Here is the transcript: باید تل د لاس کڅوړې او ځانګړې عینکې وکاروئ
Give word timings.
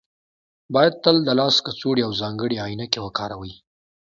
باید 0.73 0.93
تل 1.03 1.17
د 1.23 1.29
لاس 1.39 1.55
کڅوړې 1.65 2.01
او 2.07 2.11
ځانګړې 2.21 2.57
عینکې 2.65 2.99
وکاروئ 3.03 3.53